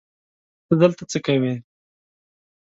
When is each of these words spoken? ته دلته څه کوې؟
ته 0.67 0.73
دلته 0.81 1.03
څه 1.11 1.17
کوې؟ 1.25 1.53